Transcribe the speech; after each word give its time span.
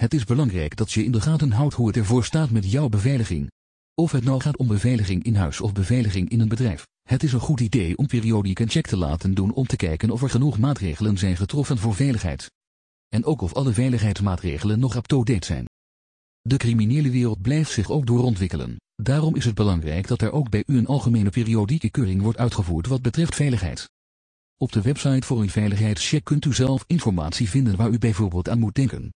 Het 0.00 0.14
is 0.14 0.24
belangrijk 0.24 0.76
dat 0.76 0.92
je 0.92 1.04
in 1.04 1.12
de 1.12 1.20
gaten 1.20 1.50
houdt 1.50 1.74
hoe 1.74 1.86
het 1.86 1.96
ervoor 1.96 2.24
staat 2.24 2.50
met 2.50 2.70
jouw 2.70 2.88
beveiliging. 2.88 3.50
Of 3.94 4.12
het 4.12 4.24
nou 4.24 4.40
gaat 4.40 4.56
om 4.56 4.66
beveiliging 4.66 5.22
in 5.22 5.34
huis 5.34 5.60
of 5.60 5.72
beveiliging 5.72 6.28
in 6.28 6.40
een 6.40 6.48
bedrijf. 6.48 6.86
Het 7.08 7.22
is 7.22 7.32
een 7.32 7.40
goed 7.40 7.60
idee 7.60 7.96
om 7.96 8.06
periodiek 8.06 8.58
een 8.58 8.68
check 8.68 8.86
te 8.86 8.96
laten 8.96 9.34
doen 9.34 9.52
om 9.52 9.66
te 9.66 9.76
kijken 9.76 10.10
of 10.10 10.22
er 10.22 10.30
genoeg 10.30 10.58
maatregelen 10.58 11.18
zijn 11.18 11.36
getroffen 11.36 11.78
voor 11.78 11.94
veiligheid. 11.94 12.50
En 13.08 13.24
ook 13.24 13.40
of 13.40 13.54
alle 13.54 13.72
veiligheidsmaatregelen 13.72 14.78
nog 14.78 14.96
up-to-date 14.96 15.46
zijn. 15.46 15.64
De 16.40 16.56
criminele 16.56 17.10
wereld 17.10 17.42
blijft 17.42 17.70
zich 17.70 17.90
ook 17.90 18.06
doorontwikkelen. 18.06 18.76
Daarom 18.94 19.34
is 19.34 19.44
het 19.44 19.54
belangrijk 19.54 20.06
dat 20.06 20.22
er 20.22 20.32
ook 20.32 20.50
bij 20.50 20.62
u 20.66 20.78
een 20.78 20.86
algemene 20.86 21.30
periodieke 21.30 21.90
keuring 21.90 22.22
wordt 22.22 22.38
uitgevoerd 22.38 22.86
wat 22.86 23.02
betreft 23.02 23.34
veiligheid. 23.34 23.90
Op 24.56 24.72
de 24.72 24.82
website 24.82 25.26
voor 25.26 25.40
een 25.40 25.50
veiligheidscheck 25.50 26.24
kunt 26.24 26.44
u 26.44 26.54
zelf 26.54 26.84
informatie 26.86 27.48
vinden 27.48 27.76
waar 27.76 27.90
u 27.90 27.98
bijvoorbeeld 27.98 28.48
aan 28.48 28.58
moet 28.58 28.74
denken. 28.74 29.10